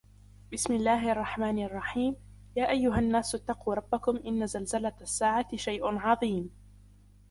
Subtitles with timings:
[0.51, 2.15] بِسْمِ اللَّهِ الرَّحْمَنِ الرَّحِيمِ
[2.55, 6.49] يَا أَيُّهَا النَّاسُ اتَّقُوا رَبَّكُمْ إِنَّ زَلْزَلَةَ السَّاعَةِ شَيْءٌ عَظِيمٌ